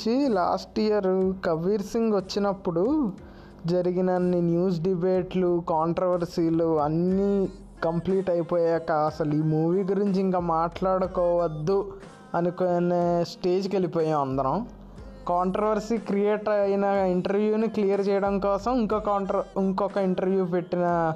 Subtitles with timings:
[0.00, 1.06] ఈ గురించి last year
[1.44, 2.82] Kabir Singh వచ్చినప్పుడు
[3.66, 7.48] జరిగినన్ని న్యూస్ డిబేట్లు కాంట్రవర్సీలు అన్నీ
[7.84, 11.76] కంప్లీట్ అయిపోయాక అసలు ఈ మూవీ గురించి ఇంకా మాట్లాడుకోవద్దు
[12.34, 14.56] అనుకునే స్టేజ్కి వెళ్ళిపోయాం అందరం.
[15.28, 16.84] కాంట్రవర్సీ క్రియేట్ అయిన
[17.16, 21.12] ఇంటర్వ్యూని క్లియర్ చేయడం కోసం ఇంకో కాంట్ర ఇంకొక ఇంటర్వ్యూ పెట్టిన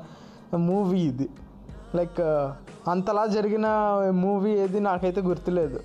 [0.69, 1.29] మూవీ ఇది.
[1.95, 2.23] లైక్
[2.91, 3.67] అంతలా జరిగిన
[4.11, 5.81] మూవీ ఏది నాకైతే గుర్తులేదు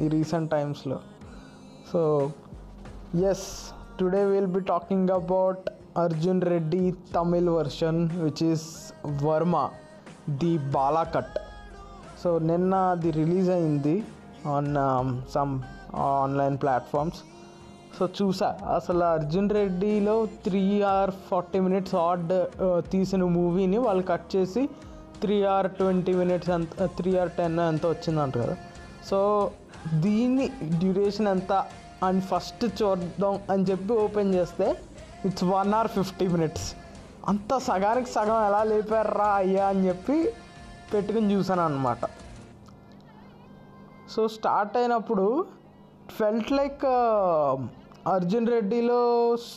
[0.00, 0.98] ఈ రీసెంట్ టైమ్స్లో.
[1.90, 2.00] So
[3.30, 3.46] yes
[3.98, 6.82] today will be talking about Arjun Reddy
[7.14, 8.66] Tamil version which is
[9.24, 9.56] Varma
[10.40, 11.36] the Bala cut
[12.22, 13.96] so నిన్న అది రిలీజ్ అయింది
[14.48, 14.70] on
[15.34, 15.54] some
[16.10, 17.20] online platforms
[17.98, 22.32] so చూసా అసలు Arjun రెడ్డిలో three hour forty minutes odd
[22.90, 24.62] తీసిన మూవీని వాళ్ళు కట్ చేసి
[25.20, 28.56] త్రీ ఆర్ ట్వంటీ మినిట్స్ అంత త్రీ ఆర్ టెన్ ఎంత వచ్చిందంట కదా
[29.10, 29.50] సో
[30.00, 31.52] దీని డ్యూరేషన్ ఎంత?
[32.02, 34.76] అని ఫస్ట్ చూద్దాం అని చెప్పి ఓపెన్ చేస్తే
[35.24, 36.74] it's one hour fifty minutes.
[37.28, 40.32] అంత సగానికి సగం ఎలా లేపారా అయ్యా అని చెప్పి
[40.94, 41.98] పెట్టుకుని చూసాను అనమాట
[44.10, 45.46] సో స్టార్ట్ అయినప్పుడు
[46.18, 46.84] ఫెల్ట్ లైక్
[48.08, 49.00] అర్జున్ రెడ్డిలో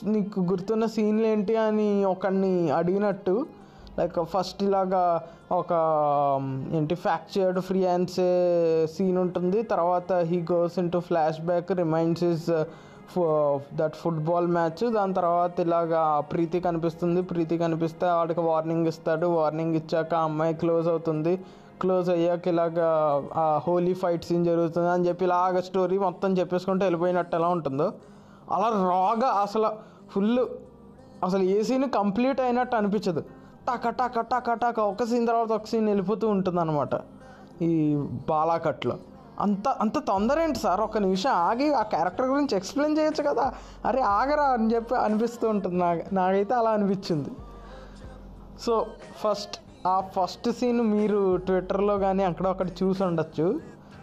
[0.03, 3.47] నీకు గుర్తున్న సీన్లు ఏంటి అని ఒకరిని అడిగినట్టు
[3.99, 5.03] లైక్ ఫస్ట్ ఇలాగా
[5.57, 5.73] ఒక
[6.77, 8.19] ఏంటి ఫ్యాక్చర్డ్ ఫ్రీ హ్యాండ్స్
[8.95, 9.59] సీన్ ఉంటుంది.
[9.71, 10.99] తర్వాత he goes into
[11.47, 12.45] flashback reminds is
[13.79, 16.01] that football match దాని తర్వాత ఇలాగా
[16.33, 17.21] ప్రీతి కనిపిస్తుంది.
[17.31, 19.27] ప్రీతి కనిపిస్తే వాడికి వార్నింగ్ ఇస్తాడు.
[19.37, 21.33] వార్నింగ్ ఇచ్చాక అమ్మాయి క్లోజ్ అవుతుంది.
[21.81, 22.87] క్లోజ్ అయ్యాక ఇలాగా
[23.65, 27.87] హోలీ ఫైట్ సీన్ జరుగుతుంది అని చెప్పి ఇలాగ స్టోరీ మొత్తం చెప్పేసుకుంటూ వెళ్ళిపోయినట్టు ఎలా ఉంటుందో.
[28.55, 29.69] అలా రాగా అసలు
[30.13, 30.39] ఫుల్
[31.27, 33.21] అసలు ఏ సీన్ కంప్లీట్ అయినట్టు అనిపించదు.
[33.75, 36.89] కట్టా కట్టా కట్టా టక ఒక సీన్ తర్వాత ఒక సీన్ వెళ్ళిపోతూ ఉంటుంది అనమాట
[37.61, 37.95] ఈ
[38.29, 38.97] బాలాకట్లో
[39.39, 40.81] అంత అంత తొందర ఏంటి సార్?
[40.81, 43.53] ఒక నిమిషం ఆగి ఆ క్యారెక్టర్ గురించి ఎక్స్ప్లెయిన్ చేయొచ్చు కదా?
[43.85, 47.29] అరే ఆగరా అని చెప్పి అనిపిస్తూ ఉంటుంది నాకు నాకైతే అలా అనిపించింది.
[48.61, 48.85] సో
[49.19, 53.59] ఫస్ట్ ఆ ఫస్ట్ సీన్ మీరు ట్విట్టర్లో కానీ అక్కడ ఒకటి చూసి ఉండొచ్చు.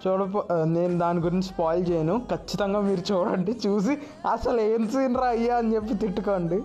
[0.06, 2.22] చూడపో నేను దాని గురించి స్పాయిల్ చేయను.
[2.31, 3.60] ఖచ్చితంగా మీరు చూడండి.
[3.66, 3.99] చూసి
[4.32, 6.62] అసలు ఏం సీన్ రా అయ్యా అని చెప్పి తిట్టుకోండి.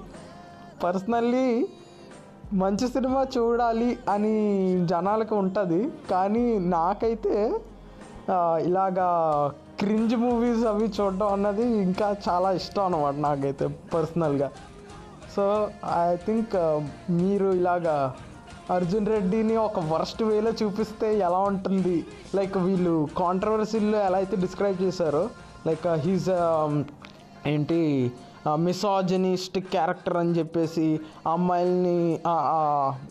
[0.83, 1.67] పర్సనల్లీ
[2.59, 4.33] మంచి సినిమా చూడాలి అని
[4.91, 7.35] జనాలకు ఉంటుంది కానీ నాకైతే
[8.67, 9.09] ఇలాగా
[9.79, 14.49] క్రింజ్ మూవీస్ అవి చూడడం అన్నది ఇంకా చాలా ఇష్టం అన్నమాట నాకైతే పర్సనల్గా.
[15.35, 15.45] సో
[15.99, 16.55] ఐ థింక్
[17.19, 17.95] మీరు ఇలాగా
[18.75, 21.97] అర్జున్ రెడ్డిని ఒక వర్స్ట్ వేలో చూపిస్తే ఎలా ఉంటుంది?
[22.35, 25.23] లైక్ వీళ్ళు కాంట్రవర్సీలో ఎలా అయితే డిస్క్రైబ్ చేశారో
[25.67, 26.29] లైక్ హీజ్
[27.53, 27.79] ఏంటి
[28.55, 32.19] మిసాజనిస్టిక్ క్యారెక్టర్ అని చెప్పేసి అమ్మాయిల్ని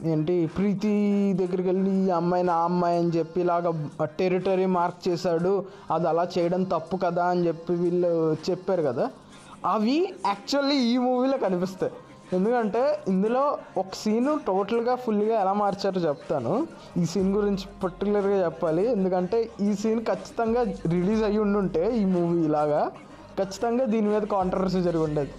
[0.04, 0.92] ఏంటి ప్రీతి
[1.40, 6.62] దగ్గరికి వెళ్ళి ఈ అమ్మాయిని ఆ అమ్మాయి అని చెప్పి ఇలాగ టెరిటరీ మార్క్ చేశాడు అది అలా చేయడం
[6.62, 9.10] తప్పు కదా అని చెప్పి వీళ్ళు చెప్పారు కదా.
[9.66, 11.92] అవి యాక్చువల్లీ ఈ మూవీలో కనిపిస్తాయి.
[12.32, 16.66] ఎందుకంటే ఇందులో ఒక సీను టోటల్గా ఫుల్గా ఎలా మార్చారో చెప్తాను.
[16.96, 18.90] ఈ సీన్ గురించి పర్టికులర్గా చెప్పాలి.
[18.90, 22.90] ఎందుకంటే ఈ సీన్ ఖచ్చితంగా రిలీజ్ అయ్యి ఉండుంటే ఈ మూవీ ఇలాగా
[23.38, 25.32] ఖచ్చితంగా దీని మీద కాంట్రవర్సీ జరిగి ఉండేది.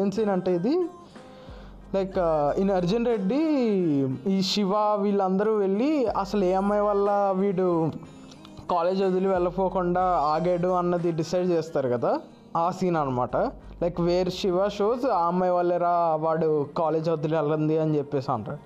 [0.00, 0.74] ఏం సీన్ అంటే ఇది?
[1.94, 2.16] లైక్
[2.60, 3.40] ఈయన అర్జున్ రెడ్డి
[4.34, 5.90] ఈ శివ వీళ్ళందరూ వెళ్ళి
[6.22, 7.10] అసలు ఏ అమ్మాయి వల్ల
[7.40, 7.66] వీడు
[8.72, 12.12] కాలేజ్ వదిలి వెళ్ళపోకుండా ఆగాడు అన్నది డిసైడ్ చేస్తారు కదా?
[12.62, 13.36] ఆ సీన్ అనమాట
[13.82, 15.94] లైక్ వేర్ శివ షోస్ ఆ అమ్మాయి వాళ్ళరా
[16.24, 16.48] వాడు
[16.80, 18.60] కాలేజ్ వదిలి వెళ్ళింది అని చెప్పేసి అంటారు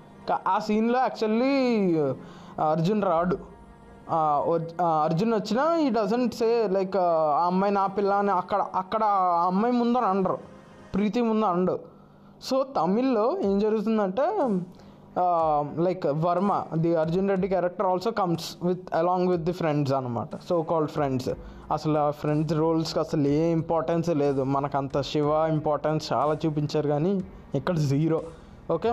[0.53, 1.53] ఆ సీన్లో యాక్చువల్లీ
[2.71, 3.37] అర్జున్ రాడు.
[4.99, 7.09] అర్జున్ వచ్చినా ఈ డజంట్ సే లైక్ ఆ
[7.45, 10.37] అమ్మాయి నా పిల్ల అని అక్కడ అక్కడ ఆ అమ్మాయి ముందని అండరు
[10.93, 11.75] ప్రీతి ముందు అండు
[12.41, 14.25] సో తమిళ్ళో ఏం జరుగుతుందంటే
[15.79, 20.61] like Varma the Arjun Reddy character also comes with along with the friends అనమాట సో
[20.63, 21.29] కాల్డ్ ఫ్రెండ్స్
[21.71, 24.43] అసలు ఆ ఫ్రెండ్స్ రోల్స్కి అసలు ఏ ఇంపార్టెన్స్ లేదు.
[24.53, 27.11] మనకంత శివ ఇంపార్టెన్స్ చాలా చూపించారు కానీ
[27.55, 28.19] ఇక్కడ zero
[28.71, 28.91] okay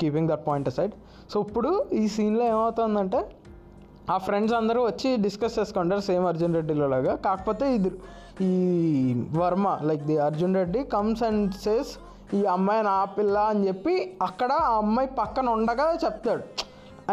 [0.00, 0.94] keeping that point side
[1.32, 3.20] so ఇప్పుడు ఈ సీన్లో ఏమవుతుందంటే
[4.12, 7.12] ఆ ఫ్రెండ్స్ అందరూ వచ్చి డిస్కస్ చేసుకుంటారు సేమ్ అర్జున్ రెడ్డిలో లాగా.
[7.26, 7.90] కాకపోతే ఇది
[8.48, 8.50] ఈ
[9.40, 11.92] Varma like the Arjun Reddy comes and says
[12.38, 13.94] ఈ అమ్మాయి నా పిల్ల అని చెప్పి
[14.28, 16.44] అక్కడ ఆ అమ్మాయి పక్కన ఉండగా చెప్తాడు.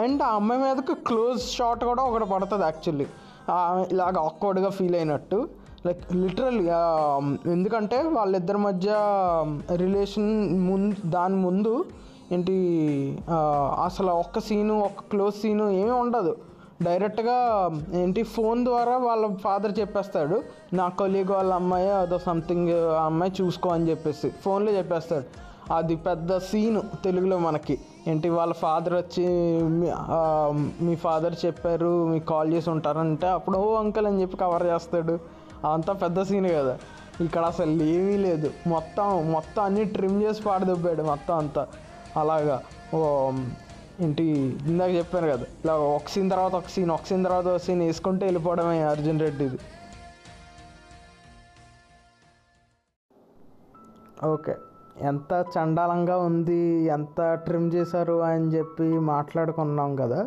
[0.02, 3.08] అండ్ ఆ అమ్మాయి మీదకి క్లోజ్ షాట్ కూడా ఒకటి పడుతుంది యాక్చువల్లీ
[3.94, 5.40] ఇలాగ ఆక్వర్డ్గా ఫీల్ అయినట్టు.
[5.88, 6.66] లైక్ లిటరల్లీ
[7.56, 8.92] ఎందుకంటే వాళ్ళిద్దరి మధ్య
[9.84, 10.30] రిలేషన్
[10.70, 11.74] ముందు దాని ముందు
[12.36, 12.56] ఏంటి
[13.88, 16.34] అసలు ఒక్క సీను ఒక్క క్లోజ్ సీను ఏమీ ఉండదు.
[16.82, 20.44] డైరెక్ట్గా ఏంటి ఫోన్ ద్వారా వాళ్ళ ఫాదర్ చెప్పేస్తాడు
[20.74, 25.52] నా కొలీగ్ వాళ్ళ అమ్మాయి అదో సంథింగ్ ఆ అమ్మాయి చూసుకో అని చెప్పేసి ఫోన్లో చెప్పేస్తాడు.
[25.74, 27.80] అది పెద్ద సీను తెలుగులో మనకి.
[28.08, 29.28] ఏంటి వాళ్ళ ఫాదర్ వచ్చి
[30.82, 35.20] మీ- ఫాదర్ చెప్పారు మీకు కాల్ చేసి ఉంటారంటే అప్పుడు ఓ అంకల్ అని చెప్పి కవర్ చేస్తాడు.
[35.72, 36.78] అంతా పెద్ద సీన్ కదా.
[37.22, 38.52] ఇక్కడ అసలు ఏమీ లేదు.
[38.68, 41.68] మొత్తం మొత్తం అన్ని ట్రిమ్ చేసి పాడదొబ్బాడు మొత్తం అంతా.
[42.18, 42.62] అలాగా.
[42.96, 43.32] ఓ
[44.02, 45.46] ఏంటి ఇందాక చెప్పాను కదా.
[45.62, 49.60] ఇలా ఒక సీన్ తర్వాత ఒక సీన్ ఒక సీన్ తర్వాత ఒక సీన్ వేసుకుంటే వెళ్ళిపోవడమే అర్జున్ రెడ్డిది
[54.28, 54.54] ఓకే.
[55.04, 60.20] ఎంత చండాలంగా ఉంది ఎంత ట్రిమ్ చేశారు అని చెప్పి మాట్లాడుకున్నాం కదా.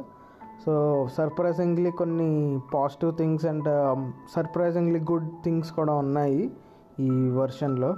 [0.64, 0.72] సో
[1.16, 2.28] సర్ప్రైజింగ్లీ కొన్ని
[2.72, 3.68] positive things and
[4.34, 6.40] surprisingly good things కూడా ఉన్నాయి
[7.00, 7.90] ఈ వర్షన్లో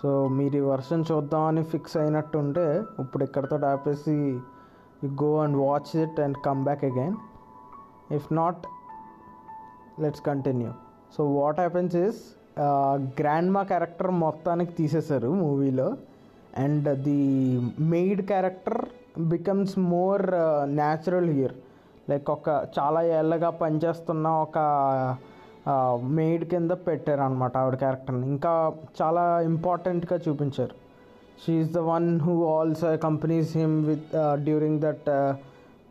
[0.00, 2.64] సో మీరు ఈ వర్షన్ చూద్దామని ఫిక్స్ అయినట్టు ఉంటే
[3.00, 4.16] ఇప్పుడు ఇక్కడతో ఆపేసి
[5.02, 7.16] you go and watch it and come back again
[8.12, 8.62] if not
[10.00, 10.72] let's continue
[11.16, 12.20] so what happens is
[13.52, 15.88] grandma character మొత్తానికి తీసేశారు మూవీలో
[16.58, 17.20] and the
[17.94, 18.80] maid character
[19.32, 20.24] becomes more
[20.72, 21.54] natural here
[22.10, 22.48] like ఒక
[22.78, 24.58] చాలా ఏళ్ళగా పనిచేస్తున్న ఒక
[25.70, 28.52] uh, మెయిడ్ కింద పెట్టారు అనమాట ఆవిడ క్యారెక్టర్ని ఇంకా
[29.00, 30.74] చాలా ఇంపార్టెంట్గా చూపించారు.
[31.42, 34.14] She's the one who also companies him with
[34.46, 35.08] during that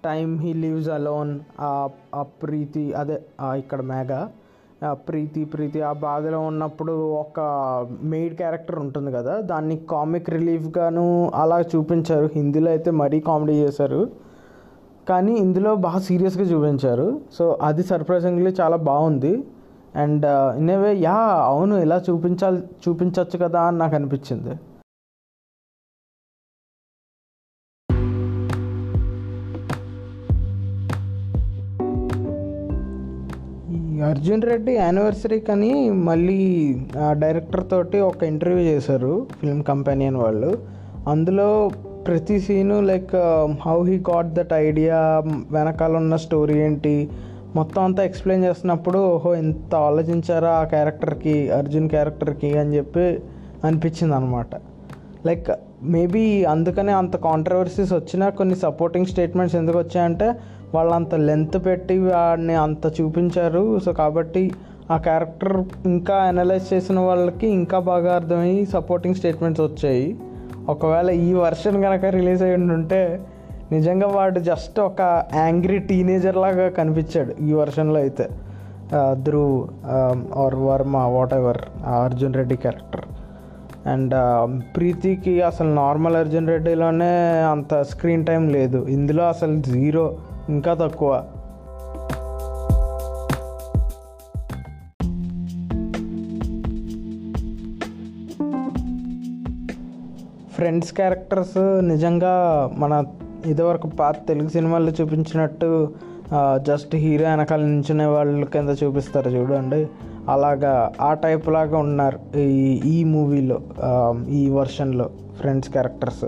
[0.07, 1.31] time he leaves alone
[2.15, 3.17] ఆ ప్రీతి అదే
[3.61, 4.11] ఇక్కడ మేఘ.
[5.07, 7.39] ప్రీతి ప్రీతి ఆ బాధలో ఉన్నప్పుడు ఒక
[8.13, 11.05] మెయిడ్ క్యారెక్టర్ ఉంటుంది కదా దాన్ని కామిక్ రిలీఫ్గాను
[11.41, 12.27] అలా చూపించారు.
[12.35, 14.01] హిందీలో అయితే మరీ కామెడీ చేశారు.
[15.09, 17.07] కానీ ఇందులో బాగా సీరియస్గా చూపించారు.
[17.37, 19.33] సో అది సర్ప్రైజింగ్లీ చాలా బాగుంది.
[20.03, 21.17] And uh, in way yeah
[21.51, 24.53] అవును ఇలా చూపించాలి చూపించవచ్చు కదా అని నాకు అనిపించింది.
[34.25, 36.37] అర్జున్ రెడ్డి యానివర్సరీ కానీ మళ్ళీ
[36.99, 40.49] ఆ డైరెక్టర్ తోటి ఒక ఇంటర్వ్యూ చేశారు ఫిల్మ్ కంపెనీయన్ వాళ్ళు.
[41.07, 41.69] అందులో
[42.07, 43.13] ప్రతి scene like
[43.65, 44.97] how he got that idea
[45.51, 47.09] వెనకాల ఉన్న స్టోరీ ఏంటి
[47.55, 53.05] మొత్తం అంతా ఎక్స్ప్లెయిన్ చేస్తున్నప్పుడు ఓహో ఇంత ఆలోచించారా ఆ క్యారెక్టర్కి అర్జున్ క్యారెక్టర్కి అని చెప్పి
[53.63, 54.53] అనిపించింది అనమాట
[55.25, 55.51] లైక్
[55.83, 60.27] మేబీ అందుకనే అంత కాంట్రవర్సీస్ వచ్చినా కొన్ని సపోర్టింగ్ స్టేట్మెంట్స్ ఎందుకు వచ్చాయంటే
[60.73, 63.79] వాళ్ళు అంత లెంత్ పెట్టి వాడిని అంత చూపించారు.
[63.85, 64.43] సో కాబట్టి
[64.91, 70.07] ఆ క్యారెక్టర్ ఇంకా అనలైజ్ చేసిన వాళ్ళకి ఇంకా బాగా అర్థమయ్యి సపోర్టింగ్ స్టేట్మెంట్స్ వచ్చాయి.
[70.69, 73.01] ఒకవేళ ఈ వర్షన్ కనుక రిలీజ్ అయి ఉంటే
[73.71, 75.01] నిజంగా వాడు జస్ట్ ఒక
[75.35, 78.25] యాంగ్రీ టీనేజర్ లాగా కనిపించాడు ఈ వర్షన్లో అయితే.
[79.25, 79.55] Dhruv
[80.43, 80.97] or Varma
[81.33, 81.59] whatever
[82.03, 83.05] Arjun Reddy character
[83.87, 84.13] and
[84.75, 87.11] ప్రీతికి అసలు నార్మల్ అర్జున్ రెడ్డిలోనే
[87.53, 88.79] అంత స్క్రీన్ టైం లేదు.
[88.87, 90.05] ఇందులో అసలు జీరో
[90.49, 91.11] ఇంకా తక్కువ.
[100.55, 101.57] ఫ్రెండ్స్ క్యారెక్టర్స్
[101.87, 102.33] నిజంగా
[102.77, 103.03] మన
[103.45, 105.93] ఇదివరకు పాత తెలుగు సినిమాల్లో చూపించినట్టు
[106.67, 109.87] జస్ట్ హీరో వెనకాల నించునే వాళ్ళ కింద చూపిస్తారు చూడండి.
[110.29, 113.59] అలాగా ఆ టైప్ లాగా ఉన్నారు ఈ ఈ మూవీలో
[114.29, 115.09] ఈ వర్షన్లో
[115.39, 116.25] friends characters.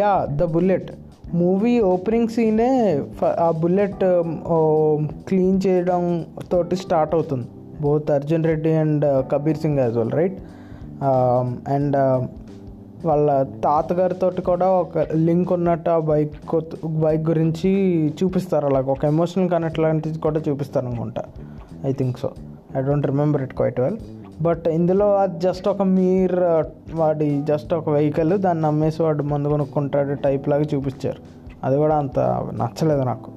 [0.00, 0.90] Yeah the bullet.
[1.40, 2.70] Movie opening సీనే
[3.46, 4.02] ఆ బుల్లెట్
[5.28, 6.02] క్లీన్ చేయడం
[6.52, 7.46] తోటి స్టార్ట్ అవుతుంది.
[7.84, 10.38] Both Arjun Reddy and uh, Kabir Singh as well right?
[11.74, 11.96] And
[13.08, 13.28] వాళ్ళ
[13.64, 16.34] తాతగారితో కూడా ఒక లింక్ ఉన్నట్టు ఆ బైక్
[17.04, 17.70] బైక్ గురించి
[18.20, 18.66] చూపిస్తారు.
[18.70, 21.24] అలాగ ఒక ఎమోషనల్ కనెక్ట్ లాంటిది కూడా చూపిస్తారు అనుకుంటా
[21.88, 22.30] I think so.
[22.76, 23.98] I don't remember it quite well.
[24.42, 26.36] But ఇందులో అది జస్ట్ ఒక మీర్
[26.94, 31.18] వాడి జస్ట్ ఒక వెహికల్ దాన్ని అమ్మేసి వాడు మందు కొనుక్కుంటాడు టైప్ లాగా చూపించారు.
[31.64, 32.18] అది కూడా అంత
[32.54, 33.30] నచ్చలేదు నాకు.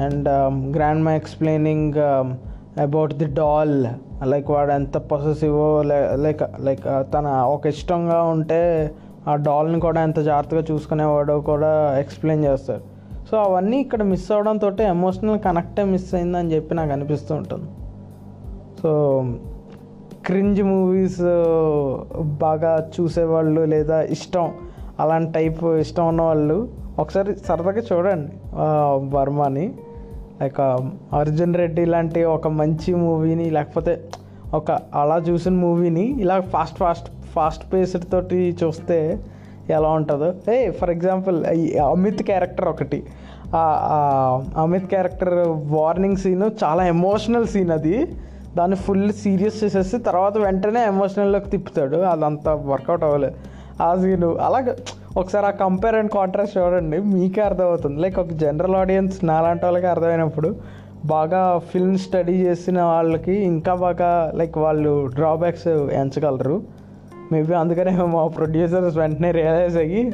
[0.00, 0.28] And
[1.04, 1.94] grandma explaining
[2.80, 3.86] about the doll
[4.24, 8.90] like వాడు ఎంత పొసెసివో లైక్ లైక్ తన ఒక ఇష్టంగా ఉంటే
[9.28, 12.82] ఆ డాల్ని కూడా ఎంత జాగ్రత్తగా చూసుకునేవాడో కూడా ఎక్స్ప్లెయిన్ చేస్తారు.
[13.30, 17.68] సో అవన్నీ ఇక్కడ మిస్ అవడంతో ఎమోషనల్ కనెక్టే మిస్ అయిందని చెప్పి నాకు అనిపిస్తూ ఉంటుంది.
[18.80, 18.90] సో
[20.26, 21.22] క్రింజ్ మూవీస్
[22.44, 24.46] బాగా చూసేవాళ్ళు లేదా ఇష్టం
[25.00, 26.68] అలాంటి టైప్ ఇష్టం ఉన్నవాళ్ళు
[26.98, 28.32] ఒకసారి సరదాగా చూడండి
[29.16, 29.66] వర్మని.
[30.40, 30.60] లైక్
[31.14, 33.92] అర్జున్ రెడ్డి లాంటి ఒక మంచి మూవీని లేకపోతే
[34.58, 34.70] ఒక
[35.00, 38.98] అలా చూసిన మూవీని ఇలా ఫాస్ట్ ఫాస్ట్ ఫాస్ట్ పేస్డ్ తోటి చూస్తే
[39.76, 40.28] ఎలా ఉంటుందో.
[40.54, 41.38] A for example
[41.92, 43.00] Amit character ఒకటి.
[44.62, 45.34] అమిత్ క్యారెక్టర్
[45.76, 47.96] వార్నింగ్ సీన్ చాలా ఎమోషనల్ సీన్ అది.
[48.58, 51.98] దాన్ని ఫుల్ సీరియస్ చేసేసి తర్వాత వెంటనే ఎమోషనల్లోకి తిప్పుతాడు.
[52.12, 53.36] అదంతా వర్కౌట్ అవ్వలేదు
[53.86, 54.72] ఆ సీను అలాగే
[55.20, 57.96] ఒకసారి ఆ కంపేర్ అండ్ కాంట్రాస్ట్ చూడండి మీకే అర్థమవుతుంది.
[58.04, 60.50] లైక్ ఒక జనరల్ ఆడియన్స్ నాలాంటి వాళ్ళకి అర్థమైనప్పుడు
[61.06, 65.68] బాగా ఫిల్మ్ స్టడీ చేసిన వాళ్ళకి ఇంకా బాగా లైక్ వాళ్ళు డ్రాబ్యాక్స్
[66.00, 66.62] ఎంచగలరు.
[67.32, 70.12] మేబీ అందుకనే మా ప్రొడ్యూసర్స్ వెంటనే రియలైజ్ అయ్యి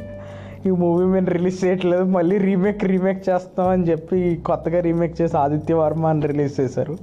[0.67, 5.75] ఈ మూవీ మేము రిలీజ్ చేయట్లేదు మళ్ళీ రీమేక్ రీమేక్ చేస్తాం అని చెప్పి కొత్తగా రీమేక్ చేసి ఆదిత్య
[5.75, 6.97] వర్మ అని రిలీజ్ చేశారు.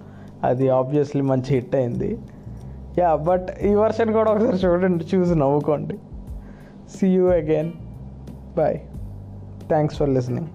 [0.44, 2.18] అది ఆబ్వియస్లీ మంచి హిట్ అయింది.
[3.00, 5.98] యా బట్ ఈ వర్షన్ కూడా ఒకసారి చూడండి చూసి నవ్వుకోండి.
[6.96, 7.72] See you again
[8.58, 8.80] bye
[9.68, 10.48] thanks for listening